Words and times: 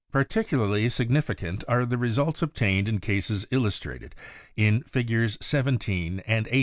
Particularly 0.11 0.89
significant 0.89 1.63
are 1.67 1.85
the 1.85 1.95
results 1.95 2.41
ob 2.41 2.55
tained 2.55 2.87
in 2.87 2.97
cases 2.97 3.45
illustrated 3.51 4.15
in 4.55 4.81
Figures 4.85 5.37
17 5.41 6.23
and 6.25 6.47
18. 6.47 6.59